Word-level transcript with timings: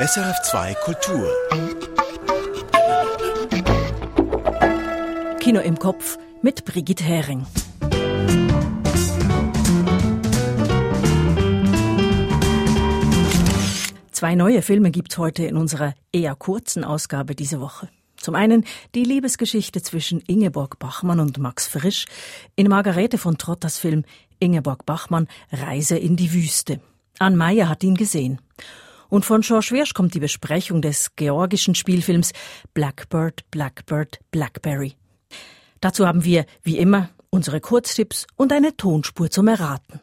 SRF2 0.00 0.74
Kultur. 0.76 1.28
Kino 5.40 5.60
im 5.60 5.78
Kopf 5.78 6.16
mit 6.40 6.64
Brigitte 6.64 7.04
Hering. 7.04 7.44
Zwei 14.10 14.34
neue 14.34 14.62
Filme 14.62 14.90
gibt's 14.90 15.18
heute 15.18 15.44
in 15.44 15.58
unserer 15.58 15.94
eher 16.12 16.34
kurzen 16.34 16.82
Ausgabe 16.82 17.34
diese 17.34 17.60
Woche. 17.60 17.90
Zum 18.16 18.36
einen 18.36 18.64
die 18.94 19.04
Liebesgeschichte 19.04 19.82
zwischen 19.82 20.22
Ingeborg 20.26 20.78
Bachmann 20.78 21.20
und 21.20 21.36
Max 21.36 21.66
Frisch 21.66 22.06
in 22.56 22.70
Margarete 22.70 23.18
von 23.18 23.36
Trotters 23.36 23.76
Film 23.76 24.04
Ingeborg 24.38 24.86
Bachmann 24.86 25.28
Reise 25.52 25.98
in 25.98 26.16
die 26.16 26.32
Wüste. 26.32 26.80
Ann 27.18 27.36
Meyer 27.36 27.68
hat 27.68 27.84
ihn 27.84 27.96
gesehen. 27.96 28.40
Und 29.10 29.24
von 29.24 29.42
George 29.42 29.68
Wirsch 29.72 29.92
kommt 29.92 30.14
die 30.14 30.20
Besprechung 30.20 30.80
des 30.80 31.14
georgischen 31.16 31.74
Spielfilms 31.74 32.32
Blackbird, 32.72 33.44
Blackbird, 33.50 34.20
Blackberry. 34.30 34.94
Dazu 35.80 36.06
haben 36.06 36.24
wir, 36.24 36.46
wie 36.62 36.78
immer, 36.78 37.10
unsere 37.28 37.60
Kurztipps 37.60 38.26
und 38.36 38.52
eine 38.52 38.76
Tonspur 38.76 39.30
zum 39.30 39.48
Erraten. 39.48 40.00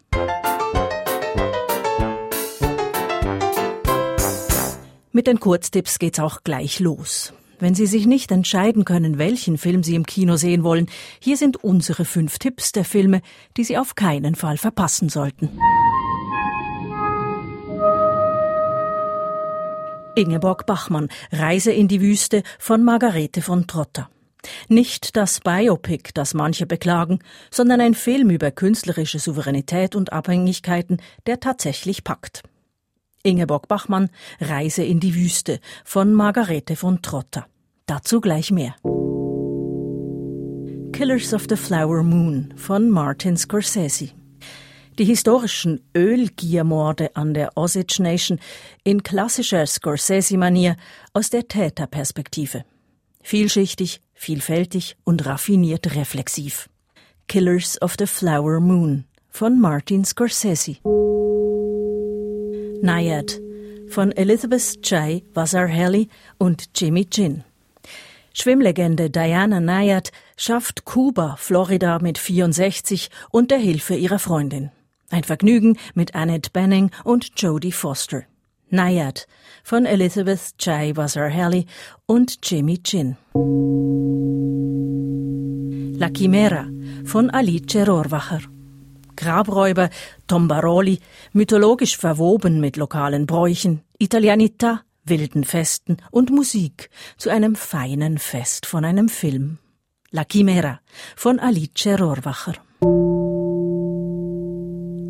Mit 5.12 5.26
den 5.26 5.40
Kurztipps 5.40 5.98
geht's 5.98 6.20
auch 6.20 6.44
gleich 6.44 6.80
los. 6.80 7.34
Wenn 7.60 7.74
Sie 7.74 7.88
sich 7.88 8.06
nicht 8.06 8.32
entscheiden 8.32 8.86
können, 8.86 9.18
welchen 9.18 9.58
Film 9.58 9.82
Sie 9.82 9.96
im 9.96 10.06
Kino 10.06 10.36
sehen 10.36 10.64
wollen, 10.64 10.88
hier 11.20 11.38
sind 11.38 11.58
unsere 11.64 12.06
fünf 12.06 12.38
Tipps 12.38 12.72
der 12.72 12.86
Filme, 12.86 13.22
die 13.56 13.64
Sie 13.64 13.80
auf 13.80 13.96
keinen 13.96 14.36
Fall 14.36 14.58
verpassen 14.58 15.10
sollten. 15.10 15.58
Ingeborg 20.18 20.66
Bachmann, 20.66 21.10
Reise 21.32 21.72
in 21.72 21.88
die 21.88 22.02
Wüste 22.02 22.42
von 22.58 22.84
Margarete 22.84 23.44
von 23.44 23.68
Trotter. 23.68 24.10
Nicht 24.68 25.16
das 25.16 25.40
Biopic, 25.42 26.10
das 26.16 26.34
manche 26.34 26.66
beklagen, 26.66 27.20
sondern 27.52 27.82
ein 27.82 27.94
Film 27.94 28.32
über 28.32 28.50
künstlerische 28.50 29.20
Souveränität 29.20 29.96
und 29.96 30.12
Abhängigkeiten, 30.14 30.98
der 31.28 31.40
tatsächlich 31.40 32.04
packt. 32.04 32.42
Ingeborg 33.22 33.68
Bachmann, 33.68 34.10
Reise 34.40 34.84
in 34.84 35.00
die 35.00 35.14
Wüste 35.14 35.60
von 35.86 36.14
Margarete 36.14 36.76
von 36.76 37.04
Trotter. 37.04 37.46
Dazu 37.86 38.20
gleich 38.20 38.50
mehr. 38.50 38.76
Killers 40.94 41.32
of 41.32 41.46
the 41.48 41.56
Flower 41.56 42.02
Moon 42.02 42.56
von 42.58 42.90
Martin 42.90 43.38
Scorsese. 43.38 44.10
Die 44.98 45.06
historischen 45.06 45.82
Ölgiermorde 45.96 47.16
an 47.16 47.36
der 47.36 47.56
Osage 47.56 48.02
Nation 48.02 48.40
in 48.84 49.04
klassischer 49.04 49.64
Scorsese-Manier 49.68 50.76
aus 51.14 51.30
der 51.30 51.48
Täterperspektive. 51.48 52.66
Vielschichtig, 53.22 54.02
vielfältig 54.16 54.98
und 55.04 55.24
raffiniert 55.28 55.96
reflexiv. 55.96 56.68
Killers 57.28 57.80
of 57.80 57.96
the 58.00 58.08
Flower 58.08 58.60
Moon 58.60 59.06
von 59.30 59.60
Martin 59.62 60.04
Scorsese. 60.04 60.78
Naiad 62.82 63.40
von 63.90 64.12
Elizabeth 64.14 64.80
J. 64.84 65.22
Vazarhelli 65.32 66.10
und 66.40 66.70
Jimmy 66.76 67.06
Gin. 67.06 67.44
Schwimmlegende 68.34 69.12
Diana 69.12 69.60
Nayad 69.60 70.12
schafft 70.38 70.86
Kuba, 70.86 71.36
Florida 71.38 72.00
mit 72.00 72.18
64 72.18 73.12
und 73.30 73.52
der 73.52 73.60
Hilfe 73.60 73.94
ihrer 73.96 74.20
Freundin. 74.20 74.72
Ein 75.10 75.24
Vergnügen 75.24 75.78
mit 75.94 76.16
Annette 76.16 76.50
Benning 76.52 76.92
und 77.06 77.32
Jodie 77.38 77.72
Foster. 77.72 78.24
Nayad 78.70 79.26
von 79.64 79.86
Elizabeth 79.86 80.56
J. 80.60 80.98
Vazarhelli 80.98 81.66
und 82.06 82.40
Jimmy 82.44 82.78
Chin. 82.84 83.16
La 85.98 86.10
Chimera 86.10 86.68
von 87.06 87.30
Alice 87.30 87.88
Rohrwacher. 87.88 88.42
Grabräuber, 89.16 89.90
Tombaroli, 90.28 91.00
mythologisch 91.32 91.98
verwoben 91.98 92.60
mit 92.60 92.76
lokalen 92.76 93.26
Bräuchen, 93.26 93.84
Italianita, 93.98 94.82
wilden 95.06 95.46
Festen 95.46 95.98
und 96.12 96.32
Musik 96.32 96.90
zu 97.16 97.30
einem 97.30 97.56
feinen 97.56 98.18
Fest 98.18 98.66
von 98.66 98.84
einem 98.84 99.08
Film. 99.08 99.58
La 100.12 100.26
Chimera 100.26 100.82
von 101.16 101.40
Alice 101.40 101.88
Rohrwacher. 101.88 102.67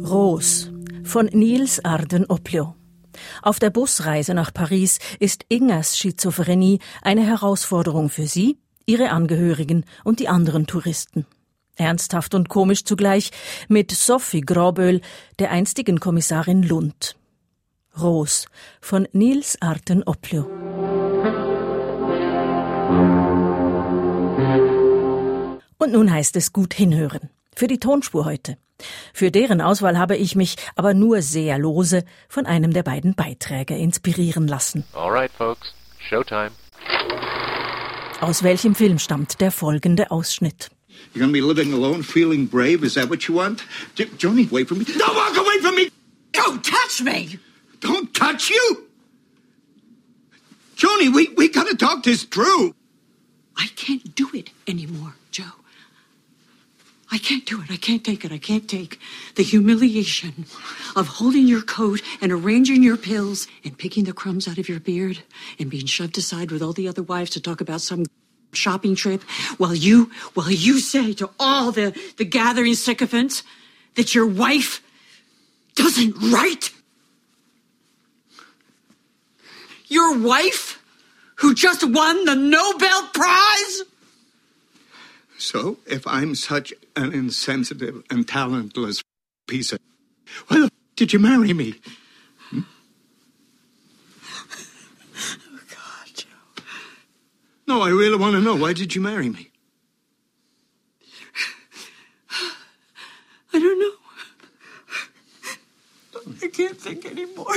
Ros 0.09 0.71
von 1.03 1.25
Nils 1.25 1.83
Arden 1.83 2.25
Oplio. 2.27 2.75
Auf 3.41 3.59
der 3.59 3.71
Busreise 3.71 4.33
nach 4.33 4.53
Paris 4.53 4.99
ist 5.19 5.43
Ingers 5.49 5.97
Schizophrenie 5.97 6.79
eine 7.01 7.25
Herausforderung 7.25 8.09
für 8.09 8.25
sie, 8.25 8.57
ihre 8.85 9.09
Angehörigen 9.09 9.83
und 10.05 10.19
die 10.21 10.29
anderen 10.29 10.65
Touristen. 10.65 11.25
Ernsthaft 11.75 12.35
und 12.35 12.47
komisch 12.47 12.85
zugleich 12.85 13.31
mit 13.67 13.91
Sophie 13.91 14.41
Groböl, 14.41 15.01
der 15.39 15.51
einstigen 15.51 15.99
Kommissarin 15.99 16.63
Lund. 16.63 17.17
Ros 17.99 18.45
von 18.79 19.09
Nils 19.11 19.61
Arten 19.61 20.03
Oplio. 20.03 20.45
Und 25.77 25.91
nun 25.91 26.11
heißt 26.11 26.37
es 26.37 26.53
gut 26.53 26.73
hinhören. 26.73 27.29
Für 27.55 27.67
die 27.67 27.79
Tonspur 27.79 28.23
heute. 28.23 28.57
Für 29.13 29.31
deren 29.31 29.61
Auswahl 29.61 29.97
habe 29.97 30.15
ich 30.15 30.35
mich 30.35 30.55
aber 30.75 30.93
nur 30.93 31.21
sehr 31.21 31.57
lose 31.57 32.03
von 32.29 32.45
einem 32.45 32.73
der 32.73 32.83
beiden 32.83 33.15
Beiträge 33.15 33.75
inspirieren 33.75 34.47
lassen. 34.47 34.83
Alright, 34.93 35.31
folks. 35.37 35.73
Showtime. 36.09 36.51
Aus 38.21 38.43
welchem 38.43 38.75
Film 38.75 38.99
stammt 38.99 39.41
der 39.41 39.51
folgende 39.51 40.11
Ausschnitt? 40.11 40.69
You're 41.13 41.19
gonna 41.21 41.31
be 41.31 41.41
living 41.41 41.73
alone, 41.73 42.03
feeling 42.03 42.47
brave? 42.47 42.83
Is 42.83 42.95
that 42.95 43.09
what 43.09 43.23
you 43.27 43.35
want? 43.35 43.63
J- 43.95 44.09
Joni, 44.17 44.49
wait 44.51 44.67
for 44.67 44.75
me. 44.75 44.83
Don't 44.85 45.15
walk 45.15 45.37
away 45.37 45.59
from 45.61 45.75
me! 45.75 45.91
Don't 46.33 46.63
touch 46.63 47.01
me! 47.03 47.39
Don't 47.79 48.11
touch 48.13 48.49
you! 48.49 48.87
Joni, 50.75 51.13
we, 51.13 51.29
we 51.37 51.49
gotta 51.49 51.75
talk 51.75 52.03
this 52.03 52.23
through. 52.23 52.73
I 53.55 53.67
can't 53.75 54.15
do 54.15 54.29
it 54.33 54.51
anymore, 54.67 55.15
Joe. 55.31 55.43
I 57.09 57.17
can't 57.17 57.45
do 57.45 57.61
it. 57.61 57.71
I 57.71 57.77
can't 57.77 58.03
take 58.03 58.25
it. 58.25 58.31
I 58.33 58.37
can't 58.37 58.67
take 58.67 58.99
the 59.35 59.43
humiliation 59.43 60.45
of 60.95 61.07
holding 61.07 61.47
your 61.47 61.61
coat 61.61 62.01
and 62.21 62.31
arranging 62.31 62.83
your 62.83 62.97
pills 62.97 63.47
and 63.63 63.77
picking 63.77 64.03
the 64.03 64.13
crumbs 64.13 64.47
out 64.47 64.57
of 64.57 64.67
your 64.67 64.81
beard 64.81 65.19
and 65.57 65.69
being 65.69 65.85
shoved 65.85 66.17
aside 66.17 66.51
with 66.51 66.61
all 66.61 66.73
the 66.73 66.87
other 66.87 67.03
wives 67.03 67.29
to 67.31 67.41
talk 67.41 67.61
about 67.61 67.79
some 67.79 68.05
shopping 68.53 68.95
trip 68.95 69.21
while 69.57 69.75
you 69.75 70.09
while 70.33 70.51
you 70.51 70.79
say 70.79 71.13
to 71.13 71.29
all 71.39 71.71
the, 71.71 71.97
the 72.17 72.25
gathering 72.25 72.73
sycophants 72.73 73.43
that 73.95 74.13
your 74.13 74.25
wife 74.25 74.81
doesn't 75.75 76.15
write. 76.31 76.71
Your 79.87 80.17
wife 80.17 80.83
who 81.35 81.53
just 81.53 81.83
won 81.83 82.25
the 82.25 82.35
Nobel 82.35 83.07
Prize? 83.13 83.83
So, 85.37 85.77
if 85.85 86.05
I'm 86.07 86.33
such 86.35 86.73
an 86.95 87.13
insensitive 87.13 88.03
and 88.09 88.27
talentless 88.27 89.01
piece 89.47 89.71
of. 89.71 89.79
Why 90.47 90.57
the 90.59 90.65
f- 90.65 90.71
did 90.95 91.13
you 91.13 91.19
marry 91.19 91.53
me? 91.53 91.75
Oh 92.53 92.65
God, 95.69 96.07
Joe. 96.15 96.27
No, 97.67 97.81
I 97.81 97.89
really 97.89 98.17
want 98.17 98.33
to 98.35 98.41
know. 98.41 98.55
Why 98.55 98.73
did 98.73 98.95
you 98.95 99.01
marry 99.01 99.29
me? 99.29 99.51
I 103.53 103.59
don't 103.59 103.79
know. 103.79 103.95
I 106.43 106.47
can't 106.47 106.77
think 106.79 107.05
anymore. 107.05 107.55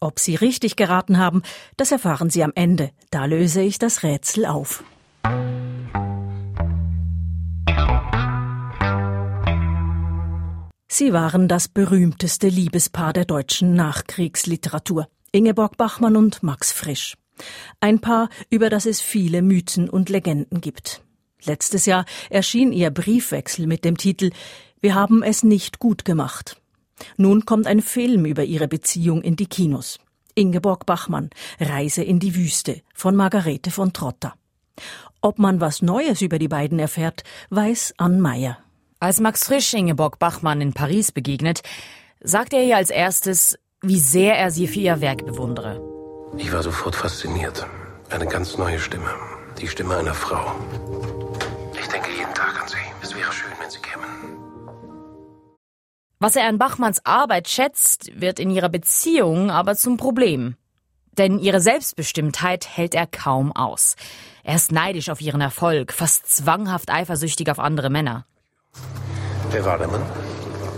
Ob 0.00 0.18
Sie 0.18 0.34
richtig 0.34 0.76
geraten 0.76 1.18
haben, 1.18 1.42
das 1.76 1.92
erfahren 1.92 2.30
Sie 2.30 2.42
am 2.42 2.52
Ende. 2.54 2.90
Da 3.10 3.26
löse 3.26 3.60
ich 3.60 3.78
das 3.78 4.02
Rätsel 4.02 4.46
auf. 4.46 4.82
Sie 11.00 11.14
waren 11.14 11.48
das 11.48 11.66
berühmteste 11.66 12.48
Liebespaar 12.48 13.14
der 13.14 13.24
deutschen 13.24 13.72
Nachkriegsliteratur. 13.72 15.08
Ingeborg 15.32 15.78
Bachmann 15.78 16.14
und 16.14 16.42
Max 16.42 16.72
Frisch. 16.72 17.16
Ein 17.80 18.00
Paar, 18.00 18.28
über 18.50 18.68
das 18.68 18.84
es 18.84 19.00
viele 19.00 19.40
Mythen 19.40 19.88
und 19.88 20.10
Legenden 20.10 20.60
gibt. 20.60 21.02
Letztes 21.42 21.86
Jahr 21.86 22.04
erschien 22.28 22.70
ihr 22.70 22.90
Briefwechsel 22.90 23.66
mit 23.66 23.86
dem 23.86 23.96
Titel 23.96 24.30
Wir 24.82 24.94
haben 24.94 25.22
es 25.22 25.42
nicht 25.42 25.78
gut 25.78 26.04
gemacht. 26.04 26.60
Nun 27.16 27.46
kommt 27.46 27.66
ein 27.66 27.80
Film 27.80 28.26
über 28.26 28.44
ihre 28.44 28.68
Beziehung 28.68 29.22
in 29.22 29.36
die 29.36 29.46
Kinos. 29.46 30.00
Ingeborg 30.34 30.84
Bachmann, 30.84 31.30
Reise 31.58 32.02
in 32.02 32.18
die 32.18 32.34
Wüste 32.34 32.82
von 32.92 33.16
Margarete 33.16 33.70
von 33.70 33.94
Trotter. 33.94 34.34
Ob 35.22 35.38
man 35.38 35.62
was 35.62 35.80
Neues 35.80 36.20
über 36.20 36.38
die 36.38 36.48
beiden 36.48 36.78
erfährt, 36.78 37.24
weiß 37.48 37.94
Ann 37.96 38.20
Meyer. 38.20 38.58
Als 39.02 39.18
Max 39.18 39.44
Frisch 39.44 39.72
Ingeborg 39.72 40.18
Bachmann 40.18 40.60
in 40.60 40.74
Paris 40.74 41.10
begegnet, 41.10 41.62
sagt 42.22 42.52
er 42.52 42.62
ihr 42.62 42.76
als 42.76 42.90
erstes, 42.90 43.58
wie 43.80 43.98
sehr 43.98 44.36
er 44.36 44.50
sie 44.50 44.68
für 44.68 44.80
ihr 44.80 45.00
Werk 45.00 45.24
bewundere. 45.24 45.80
Ich 46.36 46.52
war 46.52 46.62
sofort 46.62 46.96
fasziniert. 46.96 47.66
Eine 48.10 48.26
ganz 48.26 48.58
neue 48.58 48.78
Stimme. 48.78 49.08
Die 49.58 49.68
Stimme 49.68 49.96
einer 49.96 50.12
Frau. 50.12 50.54
Ich 51.80 51.88
denke 51.88 52.10
jeden 52.10 52.34
Tag 52.34 52.60
an 52.60 52.68
sie. 52.68 52.76
Es 53.00 53.16
wäre 53.16 53.32
schön, 53.32 53.50
wenn 53.58 53.70
sie 53.70 53.78
kämen. 53.78 54.36
Was 56.18 56.36
er 56.36 56.46
an 56.46 56.58
Bachmanns 56.58 57.00
Arbeit 57.06 57.48
schätzt, 57.48 58.10
wird 58.20 58.38
in 58.38 58.50
ihrer 58.50 58.68
Beziehung 58.68 59.50
aber 59.50 59.76
zum 59.76 59.96
Problem. 59.96 60.56
Denn 61.16 61.38
ihre 61.38 61.62
Selbstbestimmtheit 61.62 62.68
hält 62.68 62.94
er 62.94 63.06
kaum 63.06 63.50
aus. 63.56 63.96
Er 64.44 64.56
ist 64.56 64.72
neidisch 64.72 65.08
auf 65.08 65.22
ihren 65.22 65.40
Erfolg, 65.40 65.90
fast 65.90 66.28
zwanghaft 66.28 66.90
eifersüchtig 66.90 67.50
auf 67.50 67.58
andere 67.58 67.88
Männer. 67.88 68.26
Wer 69.52 69.64
war 69.64 69.78
der 69.78 69.88
Mann? 69.88 70.06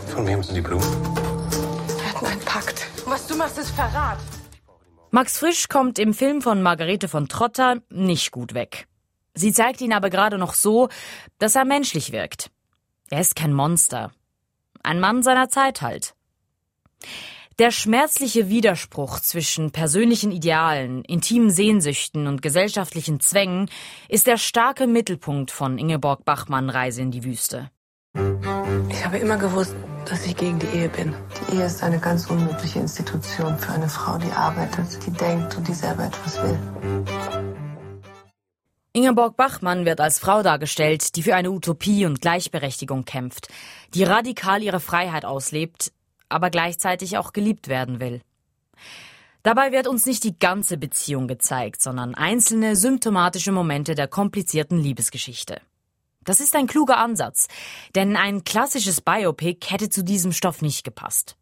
Von 0.06 0.26
wem 0.26 0.42
sind 0.42 0.54
die 0.54 0.62
Blumen? 0.62 0.82
Wir 0.82 2.08
hatten 2.08 2.24
einen 2.24 2.40
Pakt. 2.40 2.88
Was 3.04 3.26
du 3.26 3.36
machst, 3.36 3.58
ist 3.58 3.70
Verrat. 3.70 4.18
Max 5.10 5.36
Frisch 5.36 5.68
kommt 5.68 5.98
im 5.98 6.14
Film 6.14 6.40
von 6.40 6.62
Margarete 6.62 7.06
von 7.06 7.28
Trotter 7.28 7.82
nicht 7.90 8.30
gut 8.30 8.54
weg. 8.54 8.88
Sie 9.34 9.52
zeigt 9.52 9.82
ihn 9.82 9.92
aber 9.92 10.08
gerade 10.08 10.38
noch 10.38 10.54
so, 10.54 10.88
dass 11.38 11.54
er 11.54 11.66
menschlich 11.66 12.12
wirkt. 12.12 12.50
Er 13.10 13.20
ist 13.20 13.36
kein 13.36 13.52
Monster. 13.52 14.10
Ein 14.82 15.00
Mann 15.00 15.22
seiner 15.22 15.50
Zeit 15.50 15.82
halt. 15.82 16.14
Der 17.58 17.72
schmerzliche 17.72 18.48
Widerspruch 18.48 19.20
zwischen 19.20 19.72
persönlichen 19.72 20.32
Idealen, 20.32 21.04
intimen 21.04 21.50
Sehnsüchten 21.50 22.26
und 22.26 22.40
gesellschaftlichen 22.40 23.20
Zwängen 23.20 23.70
ist 24.08 24.26
der 24.26 24.38
starke 24.38 24.86
Mittelpunkt 24.86 25.50
von 25.50 25.76
Ingeborg 25.76 26.24
Bachmann 26.24 26.70
Reise 26.70 27.02
in 27.02 27.10
die 27.10 27.24
Wüste. 27.24 27.70
Ich 28.14 29.04
habe 29.04 29.18
immer 29.18 29.36
gewusst, 29.36 29.74
dass 30.04 30.26
ich 30.26 30.36
gegen 30.36 30.58
die 30.58 30.66
Ehe 30.66 30.88
bin. 30.88 31.14
Die 31.48 31.56
Ehe 31.56 31.64
ist 31.64 31.82
eine 31.82 31.98
ganz 31.98 32.30
unmögliche 32.30 32.78
Institution 32.78 33.58
für 33.58 33.72
eine 33.72 33.88
Frau, 33.88 34.18
die 34.18 34.30
arbeitet, 34.30 35.04
die 35.06 35.10
denkt 35.10 35.56
und 35.56 35.66
die 35.66 35.74
selber 35.74 36.04
etwas 36.04 36.42
will. 36.42 36.58
Ingeborg 38.92 39.36
Bachmann 39.36 39.86
wird 39.86 40.00
als 40.00 40.18
Frau 40.18 40.42
dargestellt, 40.42 41.16
die 41.16 41.22
für 41.22 41.34
eine 41.34 41.50
Utopie 41.50 42.04
und 42.04 42.20
Gleichberechtigung 42.20 43.04
kämpft, 43.04 43.48
die 43.94 44.04
radikal 44.04 44.62
ihre 44.62 44.80
Freiheit 44.80 45.24
auslebt, 45.24 45.92
aber 46.28 46.50
gleichzeitig 46.50 47.16
auch 47.16 47.32
geliebt 47.32 47.68
werden 47.68 48.00
will. 48.00 48.20
Dabei 49.42 49.72
wird 49.72 49.88
uns 49.88 50.04
nicht 50.06 50.22
die 50.24 50.38
ganze 50.38 50.76
Beziehung 50.76 51.26
gezeigt, 51.26 51.80
sondern 51.80 52.14
einzelne 52.14 52.76
symptomatische 52.76 53.50
Momente 53.50 53.94
der 53.94 54.08
komplizierten 54.08 54.78
Liebesgeschichte. 54.78 55.60
Das 56.24 56.40
ist 56.40 56.54
ein 56.54 56.66
kluger 56.66 56.98
Ansatz, 56.98 57.48
denn 57.94 58.16
ein 58.16 58.44
klassisches 58.44 59.00
Biopic 59.00 59.70
hätte 59.70 59.88
zu 59.88 60.02
diesem 60.02 60.32
Stoff 60.32 60.62
nicht 60.62 60.84
gepasst. 60.84 61.36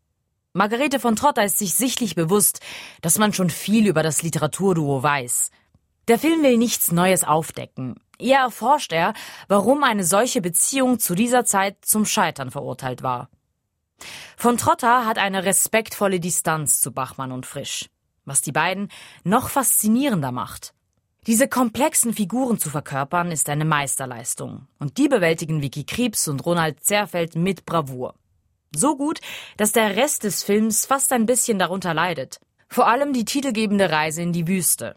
Margarete 0.52 0.98
von 0.98 1.14
Trotter 1.16 1.44
ist 1.44 1.58
sich 1.58 1.74
sichtlich 1.74 2.14
bewusst, 2.14 2.60
dass 3.02 3.18
man 3.18 3.32
schon 3.32 3.50
viel 3.50 3.86
über 3.86 4.02
das 4.02 4.22
Literaturduo 4.22 5.02
weiß. 5.02 5.50
Der 6.08 6.18
Film 6.18 6.42
will 6.42 6.56
nichts 6.56 6.90
Neues 6.90 7.22
aufdecken. 7.22 8.00
Eher 8.18 8.40
erforscht 8.40 8.92
er, 8.92 9.14
warum 9.48 9.84
eine 9.84 10.04
solche 10.04 10.40
Beziehung 10.40 10.98
zu 10.98 11.14
dieser 11.14 11.44
Zeit 11.44 11.84
zum 11.84 12.04
Scheitern 12.04 12.50
verurteilt 12.50 13.02
war. 13.02 13.30
Von 14.36 14.56
Trotter 14.56 15.06
hat 15.06 15.18
eine 15.18 15.44
respektvolle 15.44 16.20
Distanz 16.20 16.80
zu 16.80 16.92
Bachmann 16.92 17.32
und 17.32 17.46
Frisch, 17.46 17.88
was 18.24 18.40
die 18.40 18.52
beiden 18.52 18.88
noch 19.22 19.50
faszinierender 19.50 20.32
macht. 20.32 20.74
Diese 21.26 21.48
komplexen 21.48 22.14
Figuren 22.14 22.58
zu 22.58 22.70
verkörpern 22.70 23.30
ist 23.30 23.48
eine 23.48 23.64
Meisterleistung 23.64 24.66
und 24.78 24.98
die 24.98 25.08
bewältigen 25.08 25.62
Vicky 25.62 25.84
Krebs 25.84 26.28
und 26.28 26.44
Ronald 26.46 26.82
Zerfeld 26.82 27.36
mit 27.36 27.66
Bravour. 27.66 28.14
So 28.74 28.96
gut, 28.96 29.20
dass 29.56 29.72
der 29.72 29.96
Rest 29.96 30.24
des 30.24 30.42
Films 30.42 30.86
fast 30.86 31.12
ein 31.12 31.26
bisschen 31.26 31.58
darunter 31.58 31.92
leidet. 31.92 32.40
Vor 32.68 32.86
allem 32.86 33.12
die 33.12 33.24
titelgebende 33.24 33.90
Reise 33.90 34.22
in 34.22 34.32
die 34.32 34.46
Wüste, 34.46 34.96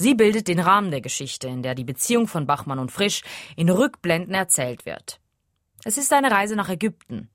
Sie 0.00 0.14
bildet 0.14 0.46
den 0.46 0.60
Rahmen 0.60 0.92
der 0.92 1.00
Geschichte, 1.00 1.48
in 1.48 1.62
der 1.62 1.74
die 1.74 1.84
Beziehung 1.84 2.28
von 2.28 2.46
Bachmann 2.46 2.78
und 2.78 2.92
Frisch 2.92 3.22
in 3.56 3.68
Rückblenden 3.68 4.32
erzählt 4.32 4.86
wird. 4.86 5.20
Es 5.82 5.98
ist 5.98 6.12
eine 6.12 6.30
Reise 6.30 6.54
nach 6.54 6.68
Ägypten. 6.68 7.30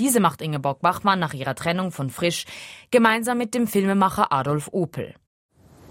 Diese 0.00 0.18
macht 0.18 0.42
Ingeborg 0.42 0.80
Bachmann 0.80 1.20
nach 1.20 1.32
ihrer 1.32 1.54
Trennung 1.54 1.92
von 1.92 2.10
Frisch 2.10 2.44
gemeinsam 2.90 3.38
mit 3.38 3.54
dem 3.54 3.68
Filmemacher 3.68 4.32
Adolf 4.32 4.68
Opel. 4.72 5.14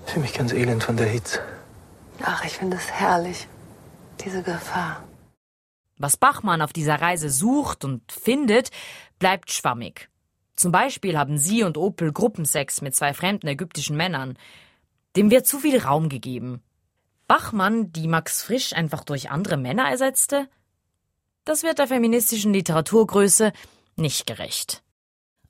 Ich 0.05 0.11
fühle 0.11 0.23
mich 0.23 0.33
ganz 0.33 0.51
elend 0.51 0.83
von 0.83 0.97
der 0.97 1.07
Hitze. 1.07 1.39
Ach, 2.23 2.43
ich 2.45 2.53
finde 2.53 2.77
es 2.77 2.91
herrlich. 2.91 3.47
Diese 4.23 4.43
Gefahr. 4.43 5.03
Was 5.97 6.17
Bachmann 6.17 6.61
auf 6.61 6.73
dieser 6.73 7.01
Reise 7.01 7.29
sucht 7.29 7.85
und 7.85 8.11
findet, 8.11 8.71
bleibt 9.19 9.51
schwammig. 9.51 10.09
Zum 10.55 10.71
Beispiel 10.71 11.17
haben 11.17 11.37
sie 11.37 11.63
und 11.63 11.77
Opel 11.77 12.11
Gruppensex 12.11 12.81
mit 12.81 12.95
zwei 12.95 13.13
fremden 13.13 13.47
ägyptischen 13.47 13.97
Männern. 13.97 14.37
Dem 15.15 15.31
wird 15.31 15.47
zu 15.47 15.59
viel 15.59 15.79
Raum 15.79 16.09
gegeben. 16.09 16.61
Bachmann, 17.27 17.91
die 17.93 18.07
Max 18.07 18.43
Frisch 18.43 18.73
einfach 18.73 19.03
durch 19.03 19.29
andere 19.29 19.57
Männer 19.57 19.89
ersetzte? 19.89 20.47
Das 21.45 21.63
wird 21.63 21.79
der 21.79 21.87
feministischen 21.87 22.53
Literaturgröße 22.53 23.53
nicht 23.95 24.27
gerecht. 24.27 24.83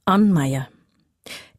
Ann 0.06 0.32
Meyer. 0.32 0.68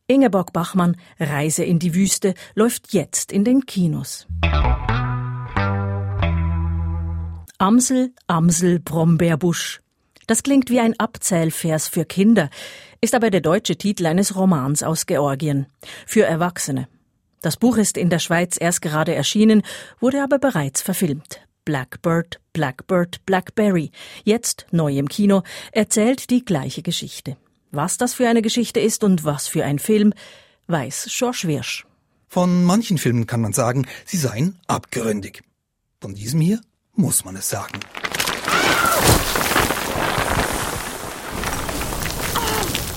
Ingeborg 0.06 0.52
Bachmann 0.52 0.96
Reise 1.18 1.64
in 1.64 1.78
die 1.78 1.94
Wüste 1.94 2.34
läuft 2.54 2.92
jetzt 2.92 3.32
in 3.32 3.44
den 3.44 3.66
Kinos. 3.66 4.26
Amsel, 7.62 8.12
Amsel, 8.26 8.80
Brombeerbusch. 8.80 9.82
Das 10.26 10.42
klingt 10.42 10.68
wie 10.68 10.80
ein 10.80 10.98
Abzählvers 10.98 11.86
für 11.86 12.04
Kinder, 12.04 12.50
ist 13.00 13.14
aber 13.14 13.30
der 13.30 13.40
deutsche 13.40 13.76
Titel 13.76 14.06
eines 14.06 14.34
Romans 14.34 14.82
aus 14.82 15.06
Georgien. 15.06 15.66
Für 16.04 16.24
Erwachsene. 16.24 16.88
Das 17.40 17.56
Buch 17.56 17.76
ist 17.76 17.96
in 17.96 18.10
der 18.10 18.18
Schweiz 18.18 18.56
erst 18.58 18.82
gerade 18.82 19.14
erschienen, 19.14 19.62
wurde 20.00 20.24
aber 20.24 20.40
bereits 20.40 20.82
verfilmt. 20.82 21.40
Blackbird, 21.64 22.40
Blackbird, 22.52 23.24
Blackberry, 23.26 23.92
jetzt 24.24 24.66
neu 24.72 24.98
im 24.98 25.08
Kino, 25.08 25.44
erzählt 25.70 26.30
die 26.30 26.44
gleiche 26.44 26.82
Geschichte. 26.82 27.36
Was 27.70 27.96
das 27.96 28.14
für 28.14 28.28
eine 28.28 28.42
Geschichte 28.42 28.80
ist 28.80 29.04
und 29.04 29.22
was 29.22 29.46
für 29.46 29.64
ein 29.64 29.78
Film, 29.78 30.14
weiß 30.66 31.06
George 31.16 31.42
Wirsch. 31.44 31.86
Von 32.26 32.64
manchen 32.64 32.98
Filmen 32.98 33.28
kann 33.28 33.40
man 33.40 33.52
sagen, 33.52 33.86
sie 34.04 34.16
seien 34.16 34.58
abgründig. 34.66 35.44
Von 36.00 36.14
diesem 36.16 36.40
hier 36.40 36.60
muss 36.94 37.24
man 37.24 37.36
es 37.36 37.48
sagen. 37.48 37.80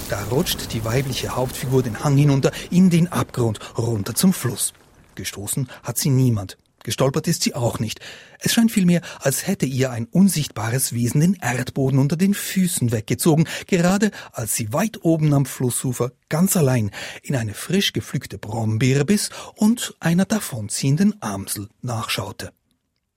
Da 0.09 0.23
rutscht 0.25 0.73
die 0.73 0.85
weibliche 0.85 1.35
Hauptfigur 1.35 1.81
den 1.81 2.03
Hang 2.03 2.15
hinunter 2.17 2.51
in 2.69 2.89
den 2.89 3.07
Abgrund, 3.07 3.59
runter 3.77 4.13
zum 4.13 4.33
Fluss. 4.33 4.73
Gestoßen 5.15 5.67
hat 5.83 5.97
sie 5.97 6.09
niemand. 6.09 6.57
Gestolpert 6.83 7.27
ist 7.27 7.41
sie 7.41 7.55
auch 7.55 7.79
nicht. 7.79 7.99
Es 8.37 8.53
scheint 8.53 8.71
vielmehr, 8.71 9.01
als 9.19 9.47
hätte 9.47 9.65
ihr 9.65 9.89
ein 9.89 10.05
unsichtbares 10.05 10.93
Wesen 10.93 11.19
den 11.19 11.33
Erdboden 11.33 11.97
unter 11.97 12.15
den 12.15 12.35
Füßen 12.35 12.91
weggezogen, 12.91 13.47
gerade 13.65 14.11
als 14.31 14.55
sie 14.55 14.71
weit 14.71 15.03
oben 15.03 15.33
am 15.33 15.47
Flussufer 15.47 16.11
ganz 16.29 16.55
allein 16.55 16.91
in 17.23 17.35
eine 17.35 17.55
frisch 17.55 17.91
gepflückte 17.91 18.37
Brombeere 18.37 19.03
biss 19.03 19.31
und 19.55 19.95
einer 19.99 20.25
davonziehenden 20.25 21.19
Amsel 21.23 21.69
nachschaute. 21.81 22.51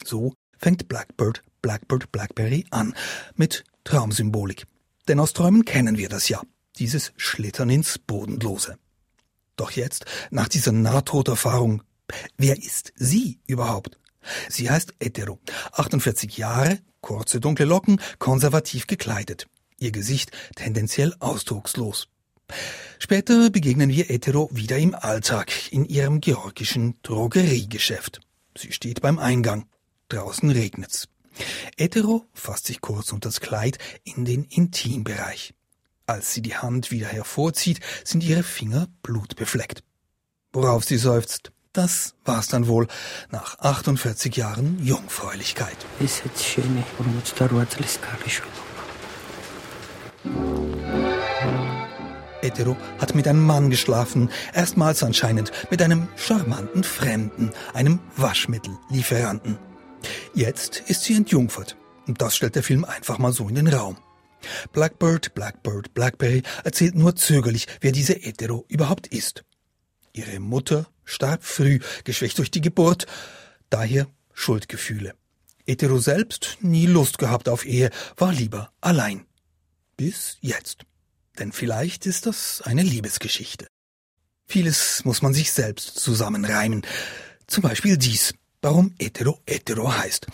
So 0.03 0.33
fängt 0.59 0.89
Blackbird, 0.89 1.43
Blackbird, 1.63 2.13
Blackberry 2.13 2.67
an, 2.71 2.95
mit 3.37 3.65
Traumsymbolik. 3.85 4.67
Denn 5.09 5.21
aus 5.21 5.33
Träumen 5.33 5.65
kennen 5.65 5.99
wir 5.99 6.09
das 6.09 6.29
ja 6.29 6.43
dieses 6.79 7.13
Schlittern 7.17 7.71
ins 7.71 7.99
Bodenlose. 7.99 8.79
Doch 9.57 9.73
jetzt, 9.73 10.05
nach 10.31 10.49
dieser 10.49 10.73
Nahtoderfahrung, 10.73 11.83
wer 12.37 12.57
ist 12.57 12.93
sie 12.97 13.41
überhaupt? 13.47 13.99
Sie 14.49 14.71
heißt 14.71 14.95
Etero, 15.01 15.41
48 15.73 16.37
Jahre, 16.39 16.79
kurze 17.01 17.41
dunkle 17.41 17.65
Locken, 17.65 18.01
konservativ 18.19 18.87
gekleidet. 18.87 19.47
Ihr 19.79 19.93
Gesicht 19.93 20.31
tendenziell 20.55 21.15
ausdruckslos. 21.19 22.09
Später 22.99 23.51
begegnen 23.51 23.91
wir 23.91 24.11
Etero 24.11 24.49
wieder 24.53 24.79
im 24.79 24.95
Alltag, 24.95 25.53
in 25.73 25.85
ihrem 25.85 26.21
georgischen 26.21 27.01
Drogeriegeschäft. 27.03 28.21
Sie 28.57 28.73
steht 28.73 29.01
beim 29.01 29.19
Eingang. 29.19 29.67
Draußen 30.09 30.51
regnet's. 30.51 31.09
Etero 31.77 32.25
fasst 32.33 32.67
sich 32.67 32.81
kurz 32.81 33.13
unter 33.13 33.29
das 33.29 33.41
Kleid 33.41 33.79
in 34.05 34.25
den 34.25 34.45
Intimbereich. 34.45 35.55
Als 36.07 36.33
sie 36.33 36.43
die 36.43 36.57
Hand 36.57 36.91
wieder 36.91 37.07
hervorzieht, 37.07 37.81
sind 38.05 38.25
ihre 38.25 38.43
Finger 38.43 38.89
blutbefleckt. 39.03 39.83
Worauf 40.53 40.85
sie 40.85 40.97
seufzt, 40.97 41.53
das 41.75 42.15
war's 42.25 42.49
dann 42.49 42.67
wohl 42.67 42.89
nach 43.31 43.59
48 43.59 44.35
Jahren 44.35 44.83
Jungfräulichkeit. 44.83 45.77
Etero 52.41 52.77
hat 52.99 53.15
mit 53.15 53.29
einem 53.29 53.45
Mann 53.45 53.69
geschlafen, 53.69 54.31
erstmals 54.55 55.03
anscheinend 55.03 55.53
mit 55.71 55.83
einem 55.83 56.09
charmanten 56.17 56.85
Fremden, 56.85 57.51
einem 57.75 58.01
Waschmittellieferanten. 58.17 59.68
Jetzt 60.35 60.83
ist 60.87 61.05
sie 61.05 61.17
entjungfert. 61.17 61.77
Und 62.07 62.23
das 62.23 62.37
stellt 62.37 62.55
der 62.55 62.63
Film 62.63 62.85
einfach 62.85 63.19
mal 63.19 63.33
so 63.33 63.49
in 63.49 63.55
den 63.55 63.69
Raum. 63.69 63.99
Blackbird, 64.73 65.35
Blackbird, 65.35 65.93
Blackberry 65.95 66.43
erzählt 66.65 66.95
nur 66.95 67.17
zögerlich, 67.17 67.67
wer 67.81 67.93
diese 67.93 68.15
Hetero 68.15 68.65
überhaupt 68.69 69.09
ist. 69.09 69.45
Ihre 70.13 70.39
Mutter 70.41 70.87
starb 71.05 71.45
früh, 71.45 71.81
geschwächt 72.05 72.39
durch 72.39 72.51
die 72.51 72.61
Geburt, 72.61 73.07
daher 73.71 74.07
Schuldgefühle. 74.33 75.15
Hetero 75.67 75.99
selbst 75.99 76.59
nie 76.61 76.87
Lust 76.87 77.19
gehabt 77.19 77.49
auf 77.49 77.67
Ehe, 77.67 77.91
war 78.17 78.33
lieber 78.33 78.73
allein. 78.81 79.27
Bis 79.97 80.39
jetzt. 80.41 80.85
Denn 81.39 81.53
vielleicht 81.53 82.07
ist 82.07 82.27
das 82.27 82.63
eine 82.63 82.83
Liebesgeschichte. 82.83 83.67
Vieles 84.47 85.05
muss 85.05 85.21
man 85.21 85.35
sich 85.35 85.53
selbst 85.53 86.01
zusammenreimen. 86.01 86.83
Zum 87.47 87.63
Beispiel 87.63 87.99
dies, 87.99 88.33
warum 88.63 88.95
Hetero 88.99 89.39
Hetero 89.47 89.97
heißt. 89.97 90.27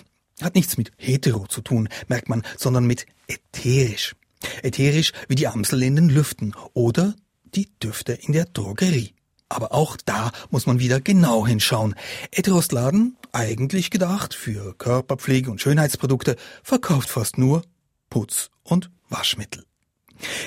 Hat 0.42 0.54
nichts 0.54 0.76
mit 0.76 0.90
hetero 0.96 1.46
zu 1.46 1.60
tun, 1.60 1.88
merkt 2.08 2.28
man, 2.28 2.42
sondern 2.56 2.86
mit 2.86 3.06
ätherisch. 3.28 4.16
Ätherisch 4.62 5.12
wie 5.28 5.36
die 5.36 5.48
Amsel 5.48 5.82
in 5.82 5.96
den 5.96 6.08
Lüften 6.08 6.54
oder 6.72 7.14
die 7.44 7.68
Düfte 7.82 8.12
in 8.12 8.32
der 8.32 8.46
Drogerie. 8.46 9.14
Aber 9.48 9.72
auch 9.72 9.96
da 10.04 10.32
muss 10.50 10.66
man 10.66 10.80
wieder 10.80 11.00
genau 11.00 11.46
hinschauen. 11.46 11.94
Eterostladen, 12.32 13.16
eigentlich 13.32 13.90
gedacht 13.90 14.34
für 14.34 14.74
Körperpflege 14.74 15.50
und 15.50 15.60
Schönheitsprodukte, 15.60 16.36
verkauft 16.62 17.08
fast 17.08 17.38
nur 17.38 17.62
Putz- 18.10 18.50
und 18.64 18.90
Waschmittel. 19.08 19.64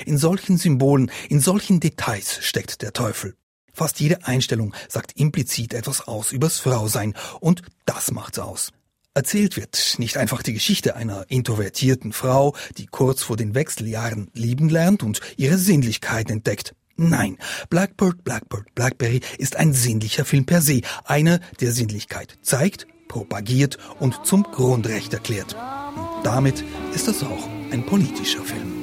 In 0.04 0.18
solchen 0.18 0.58
Symbolen, 0.58 1.10
in 1.28 1.40
solchen 1.40 1.80
Details 1.80 2.38
steckt 2.42 2.82
der 2.82 2.92
Teufel. 2.92 3.34
Fast 3.78 4.00
jede 4.00 4.26
Einstellung 4.26 4.74
sagt 4.88 5.12
implizit 5.14 5.72
etwas 5.72 6.08
aus 6.08 6.32
übers 6.32 6.58
Frausein 6.58 7.14
und 7.38 7.62
das 7.86 8.10
macht's 8.10 8.40
aus. 8.40 8.72
Erzählt 9.14 9.56
wird 9.56 9.94
nicht 9.98 10.16
einfach 10.16 10.42
die 10.42 10.52
Geschichte 10.52 10.96
einer 10.96 11.26
introvertierten 11.28 12.12
Frau, 12.12 12.56
die 12.76 12.86
kurz 12.86 13.22
vor 13.22 13.36
den 13.36 13.54
Wechseljahren 13.54 14.32
lieben 14.34 14.68
lernt 14.68 15.04
und 15.04 15.20
ihre 15.36 15.58
Sinnlichkeit 15.58 16.28
entdeckt. 16.28 16.74
Nein, 16.96 17.38
Blackbird, 17.70 18.24
Blackbird, 18.24 18.74
Blackberry 18.74 19.20
ist 19.38 19.54
ein 19.54 19.72
sinnlicher 19.72 20.24
Film 20.24 20.44
per 20.44 20.60
se, 20.60 20.80
einer, 21.04 21.38
der 21.60 21.70
Sinnlichkeit 21.70 22.36
zeigt, 22.42 22.88
propagiert 23.06 23.78
und 24.00 24.26
zum 24.26 24.42
Grundrecht 24.42 25.14
erklärt. 25.14 25.54
Und 25.54 26.26
damit 26.26 26.64
ist 26.92 27.06
das 27.06 27.22
auch 27.22 27.46
ein 27.70 27.86
politischer 27.86 28.42
Film. 28.42 28.77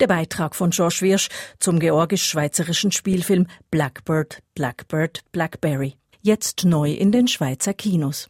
Der 0.00 0.06
Beitrag 0.06 0.54
von 0.54 0.70
George 0.70 0.98
Wirsch 1.00 1.28
zum 1.58 1.80
georgisch-schweizerischen 1.80 2.92
Spielfilm 2.92 3.48
Blackbird, 3.72 4.42
Blackbird, 4.54 5.22
Blackberry. 5.32 5.96
Jetzt 6.22 6.64
neu 6.64 6.92
in 6.92 7.10
den 7.10 7.26
Schweizer 7.26 7.74
Kinos. 7.74 8.28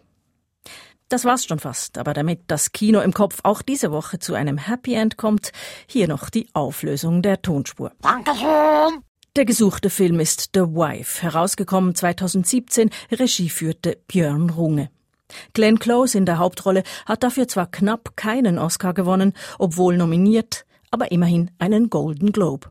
Das 1.10 1.24
war's 1.24 1.44
schon 1.44 1.58
fast, 1.58 1.98
aber 1.98 2.14
damit 2.14 2.40
das 2.46 2.72
Kino 2.72 3.00
im 3.00 3.12
Kopf 3.12 3.40
auch 3.42 3.60
diese 3.60 3.92
Woche 3.92 4.18
zu 4.18 4.34
einem 4.34 4.56
Happy 4.56 4.94
End 4.94 5.18
kommt, 5.18 5.52
hier 5.86 6.08
noch 6.08 6.30
die 6.30 6.48
Auflösung 6.54 7.20
der 7.20 7.42
Tonspur. 7.42 7.92
Dankeschön! 8.00 9.02
Der 9.36 9.44
gesuchte 9.44 9.90
Film 9.90 10.20
ist 10.20 10.50
The 10.54 10.60
Wife, 10.60 11.22
herausgekommen 11.22 11.94
2017, 11.94 12.90
Regie 13.10 13.50
führte 13.50 13.98
Björn 14.06 14.50
Runge. 14.50 14.90
Glenn 15.52 15.78
Close 15.78 16.16
in 16.16 16.24
der 16.24 16.38
Hauptrolle 16.38 16.82
hat 17.04 17.22
dafür 17.22 17.46
zwar 17.46 17.70
knapp 17.70 18.16
keinen 18.16 18.58
Oscar 18.58 18.94
gewonnen, 18.94 19.34
obwohl 19.58 19.96
nominiert, 19.96 20.64
aber 20.90 21.12
immerhin 21.12 21.50
einen 21.58 21.90
Golden 21.90 22.32
Globe. 22.32 22.70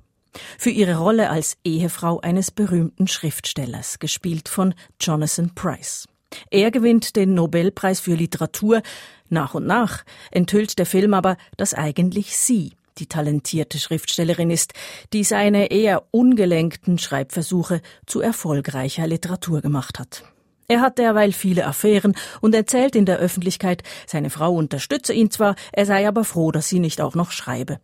Für 0.58 0.70
ihre 0.70 0.98
Rolle 0.98 1.30
als 1.30 1.58
Ehefrau 1.64 2.20
eines 2.20 2.52
berühmten 2.52 3.08
Schriftstellers, 3.08 4.00
gespielt 4.00 4.50
von 4.50 4.74
Jonathan 5.00 5.54
Price. 5.56 6.08
Er 6.52 6.72
gewinnt 6.72 7.16
den 7.16 7.34
Nobelpreis 7.34 8.00
für 8.00 8.16
Literatur. 8.16 8.82
Nach 9.30 9.54
und 9.54 9.66
nach 9.66 10.04
enthüllt 10.32 10.78
der 10.78 10.86
Film 10.86 11.14
aber, 11.14 11.38
dass 11.56 11.74
eigentlich 11.74 12.38
sie 12.38 12.74
die 12.98 13.08
talentierte 13.08 13.80
Schriftstellerin 13.80 14.50
ist, 14.50 14.74
die 15.14 15.24
seine 15.24 15.72
eher 15.72 16.04
ungelenkten 16.12 16.98
Schreibversuche 16.98 17.82
zu 18.06 18.22
erfolgreicher 18.22 19.08
Literatur 19.08 19.62
gemacht 19.62 20.00
hat. 20.00 20.24
Er 20.68 20.82
hat 20.82 20.98
derweil 20.98 21.32
viele 21.32 21.66
Affären 21.66 22.16
und 22.42 22.54
erzählt 22.54 22.96
in 22.96 23.06
der 23.06 23.20
Öffentlichkeit, 23.20 23.84
seine 24.06 24.30
Frau 24.30 24.54
unterstütze 24.54 25.14
ihn 25.14 25.32
zwar, 25.32 25.56
er 25.72 25.86
sei 25.86 26.08
aber 26.08 26.26
froh, 26.26 26.52
dass 26.52 26.68
sie 26.68 26.80
nicht 26.80 27.00
auch 27.00 27.16
noch 27.16 27.32
schreibe. 27.32 27.80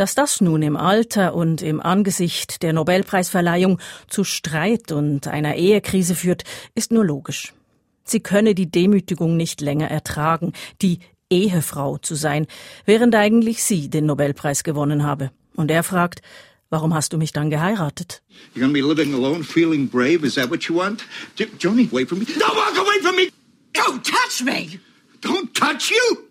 Dass 0.00 0.14
das 0.14 0.40
nun 0.40 0.62
im 0.62 0.78
Alter 0.78 1.34
und 1.34 1.60
im 1.60 1.78
Angesicht 1.78 2.62
der 2.62 2.72
Nobelpreisverleihung 2.72 3.78
zu 4.08 4.24
Streit 4.24 4.92
und 4.92 5.28
einer 5.28 5.56
Ehekrise 5.56 6.14
führt, 6.14 6.44
ist 6.74 6.90
nur 6.90 7.04
logisch. 7.04 7.52
Sie 8.02 8.20
könne 8.20 8.54
die 8.54 8.70
Demütigung 8.70 9.36
nicht 9.36 9.60
länger 9.60 9.90
ertragen, 9.90 10.54
die 10.80 11.00
Ehefrau 11.28 11.98
zu 11.98 12.14
sein, 12.14 12.46
während 12.86 13.14
eigentlich 13.14 13.62
sie 13.62 13.90
den 13.90 14.06
Nobelpreis 14.06 14.64
gewonnen 14.64 15.02
habe. 15.02 15.32
Und 15.54 15.70
er 15.70 15.82
fragt, 15.82 16.22
warum 16.70 16.94
hast 16.94 17.12
du 17.12 17.18
mich 17.18 17.32
dann 17.32 17.50
geheiratet? 17.50 18.22
You're 18.54 18.60
gonna 18.60 18.72
be 18.72 18.80
living 18.80 19.12
alone, 19.12 19.44
feeling 19.44 19.86
brave? 19.86 20.24
Is 20.24 20.36
that 20.36 20.50
what 20.50 20.62
you 20.62 20.76
want? 20.76 21.04
J 21.38 21.46
Joni, 21.58 21.92
wait 21.92 22.08
for 22.08 22.16
me. 22.16 22.24
Don't 22.24 22.56
walk 22.56 22.78
away 22.78 23.02
from 23.02 23.16
me! 23.16 23.28
Don't 23.74 24.02
touch 24.02 24.42
me! 24.42 24.80
Don't 25.20 25.52
touch 25.52 25.90
you! 25.90 26.29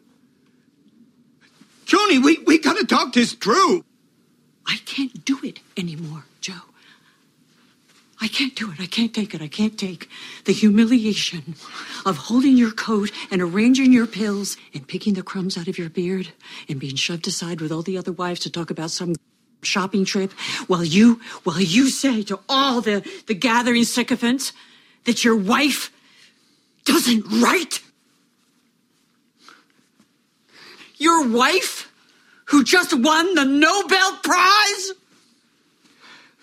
Joni, 1.89 2.23
we, 2.23 2.37
we 2.45 2.59
gotta 2.59 2.85
talk 2.85 3.13
this 3.13 3.33
through. 3.33 3.83
I 4.67 4.77
can't 4.85 5.25
do 5.25 5.39
it 5.43 5.59
anymore, 5.75 6.25
Joe. 6.39 6.53
I 8.21 8.27
can't 8.27 8.55
do 8.55 8.71
it. 8.71 8.79
I 8.79 8.85
can't 8.85 9.11
take 9.11 9.33
it. 9.33 9.41
I 9.41 9.47
can't 9.47 9.75
take 9.79 10.07
the 10.45 10.51
humiliation 10.53 11.55
of 12.05 12.17
holding 12.17 12.57
your 12.57 12.69
coat 12.71 13.11
and 13.31 13.41
arranging 13.41 13.91
your 13.91 14.05
pills 14.05 14.55
and 14.71 14.87
picking 14.87 15.15
the 15.15 15.23
crumbs 15.23 15.57
out 15.57 15.67
of 15.67 15.79
your 15.79 15.89
beard 15.89 16.29
and 16.67 16.79
being 16.79 16.95
shoved 16.95 17.27
aside 17.27 17.59
with 17.59 17.71
all 17.71 17.81
the 17.81 17.97
other 17.97 18.11
wives 18.11 18.41
to 18.41 18.51
talk 18.51 18.69
about 18.69 18.91
some 18.91 19.15
shopping 19.63 20.05
trip 20.05 20.31
while 20.67 20.85
you 20.85 21.19
while 21.43 21.59
you 21.59 21.89
say 21.89 22.21
to 22.23 22.39
all 22.47 22.81
the, 22.81 23.03
the 23.25 23.33
gathering 23.33 23.83
sycophants 23.83 24.53
that 25.05 25.23
your 25.23 25.35
wife 25.35 25.91
doesn't 26.85 27.25
write. 27.41 27.81
Your 30.99 31.27
wife 31.27 31.91
who 32.45 32.63
just 32.63 32.93
won 32.93 33.33
the 33.35 33.45
Nobel 33.45 34.17
Prize? 34.21 34.91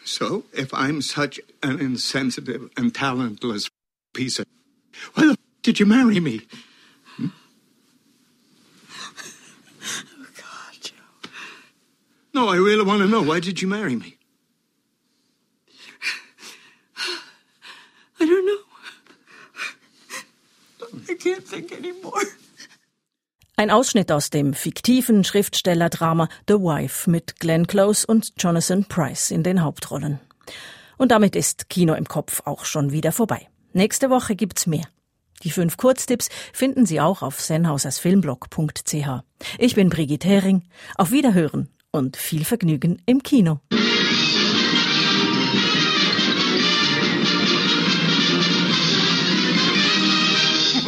So, 0.04 0.44
if 0.52 0.72
I'm 0.72 1.02
such 1.02 1.38
an 1.62 1.78
insensitive 1.80 2.70
and 2.76 2.94
talentless 2.94 3.68
piece 4.14 4.38
of. 4.38 4.46
Why 5.14 5.26
the 5.26 5.30
f- 5.32 5.36
did 5.62 5.78
you 5.80 5.86
marry 5.86 6.20
me? 6.20 6.40
Hmm? 7.16 7.26
Oh, 9.82 10.26
God, 10.36 10.80
Joe. 10.80 10.94
No, 12.32 12.48
I 12.48 12.56
really 12.56 12.84
want 12.84 13.02
to 13.02 13.08
know. 13.08 13.22
Why 13.22 13.40
did 13.40 13.60
you 13.60 13.68
marry 13.68 13.96
me? 13.96 14.16
Ein 23.58 23.70
Ausschnitt 23.70 24.12
aus 24.12 24.28
dem 24.28 24.52
fiktiven 24.52 25.24
Schriftstellerdrama 25.24 26.28
The 26.46 26.56
Wife 26.56 27.10
mit 27.10 27.40
Glenn 27.40 27.66
Close 27.66 28.06
und 28.06 28.34
Jonathan 28.36 28.84
Price 28.84 29.30
in 29.30 29.42
den 29.42 29.62
Hauptrollen. 29.62 30.20
Und 30.98 31.10
damit 31.10 31.34
ist 31.34 31.70
Kino 31.70 31.94
im 31.94 32.06
Kopf 32.06 32.42
auch 32.44 32.66
schon 32.66 32.92
wieder 32.92 33.12
vorbei. 33.12 33.48
Nächste 33.72 34.10
Woche 34.10 34.36
gibt's 34.36 34.66
mehr. 34.66 34.84
Die 35.42 35.50
fünf 35.50 35.78
Kurztipps 35.78 36.28
finden 36.52 36.84
Sie 36.84 37.00
auch 37.00 37.22
auf 37.22 37.40
sennhausersfilmblog.ch. 37.40 39.22
Ich 39.58 39.74
bin 39.74 39.88
Brigitte 39.88 40.28
Hering. 40.28 40.64
Auf 40.96 41.10
Wiederhören 41.10 41.70
und 41.90 42.18
viel 42.18 42.44
Vergnügen 42.44 43.00
im 43.06 43.22
Kino. 43.22 43.60